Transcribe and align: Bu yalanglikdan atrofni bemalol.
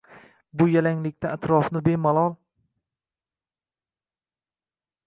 Bu 0.61 0.65
yalanglikdan 0.75 1.35
atrofni 1.35 1.83
bemalol. 1.89 2.35